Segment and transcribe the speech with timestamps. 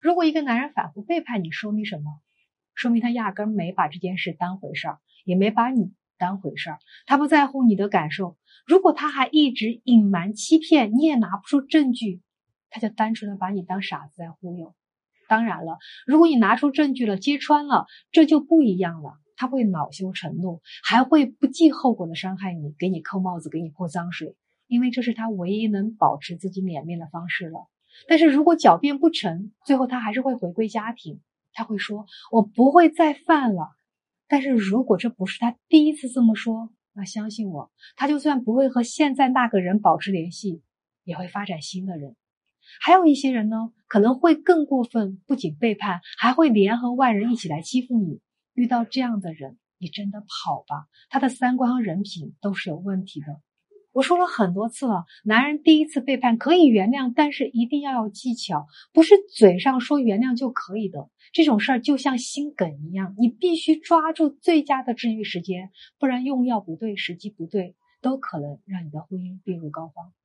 [0.00, 2.20] 如果一个男人反复背叛你，说明什么？
[2.74, 8.36] 说明他压根没把这件事当回事儿，也没把你当回事儿，他不在乎你的感受。
[8.66, 12.20] 如果他还一直隐瞒、欺骗，你也拿不出证据，
[12.70, 14.74] 他就单纯的把你当傻子在忽悠。
[15.26, 19.18] 当然了，如果你拿出证据了，揭穿了，这就不一样了。
[19.36, 24.36] 他会恼羞成怒，还会不计后果的伤害你，给你扣帽子，给你泼脏水，
[24.68, 27.66] 因为这是他唯一能保持自己脸面的方式了。
[28.06, 31.20] 但是如果狡辩不成，最后他还是会回归家庭。
[31.52, 33.76] 他会说：“我不会再犯了。”
[34.28, 40.62] 但是如果这不是他第一次这么说，那相信我，他就算不会和现在那个人保持联系，
[41.02, 42.14] 也会发展新的人。
[42.80, 48.20] 还有一些人呢，可能会更过分，不仅背叛，还会联合外人一起来欺负你。
[48.52, 53.40] 遇到这样的人，你真的跑吧，他的三观和人品都是有问题的。
[53.98, 61.10] 我说了很多次了，男人第一次背叛可以原谅，但是一定要有技巧，不是嘴上说原谅就可以的。
[61.32, 70.12] 这种事儿就像心梗一样，你必须抓住最佳的治愈时间，不然用药不对，时机不对，都可能让你的婚姻病入膏肓。